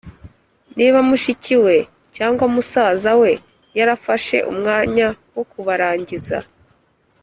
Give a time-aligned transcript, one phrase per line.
[0.77, 1.75] niba mushiki we
[2.15, 3.31] cyangwa musaza we
[3.77, 6.37] yarafashe umwanya wo kuborangiza